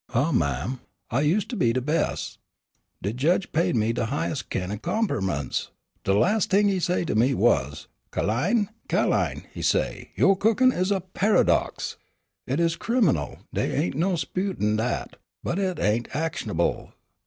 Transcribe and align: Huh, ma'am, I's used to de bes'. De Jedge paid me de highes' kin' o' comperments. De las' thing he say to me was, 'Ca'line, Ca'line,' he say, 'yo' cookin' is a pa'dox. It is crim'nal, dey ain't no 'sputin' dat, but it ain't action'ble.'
Huh, 0.09 0.31
ma'am, 0.33 0.79
I's 1.11 1.27
used 1.27 1.51
to 1.51 1.55
de 1.55 1.79
bes'. 1.79 2.39
De 3.03 3.13
Jedge 3.13 3.51
paid 3.51 3.75
me 3.75 3.93
de 3.93 4.07
highes' 4.07 4.41
kin' 4.41 4.71
o' 4.71 4.77
comperments. 4.79 5.69
De 6.03 6.11
las' 6.11 6.47
thing 6.47 6.69
he 6.69 6.79
say 6.79 7.05
to 7.05 7.13
me 7.13 7.35
was, 7.35 7.85
'Ca'line, 8.09 8.69
Ca'line,' 8.89 9.45
he 9.53 9.61
say, 9.61 10.09
'yo' 10.15 10.33
cookin' 10.33 10.71
is 10.71 10.89
a 10.91 11.01
pa'dox. 11.01 11.97
It 12.47 12.59
is 12.59 12.77
crim'nal, 12.77 13.41
dey 13.53 13.75
ain't 13.75 13.93
no 13.95 14.15
'sputin' 14.15 14.77
dat, 14.77 15.17
but 15.43 15.59
it 15.59 15.77
ain't 15.79 16.07
action'ble.' 16.15 16.93